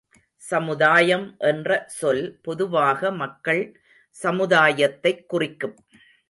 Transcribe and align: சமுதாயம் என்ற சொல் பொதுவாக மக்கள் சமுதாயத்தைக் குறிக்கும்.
சமுதாயம் 0.37 1.35
என்ற 1.37 1.83
சொல் 1.87 2.39
பொதுவாக 2.41 3.11
மக்கள் 3.11 3.81
சமுதாயத்தைக் 4.23 5.25
குறிக்கும். 5.25 5.75